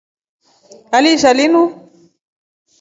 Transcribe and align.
Aliisha 0.97 1.31
linu. 1.39 1.63